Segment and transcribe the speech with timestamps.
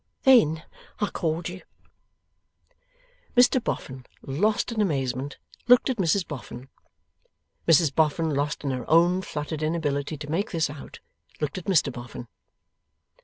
[0.23, 0.63] Then,
[0.99, 1.61] I called you.'
[3.37, 6.69] Mr Boffin, lost in amazement, looked at Mrs Boffin.
[7.67, 11.01] Mrs Boffin, lost in her own fluttered inability to make this out,
[11.39, 12.27] looked at Mr Boffin.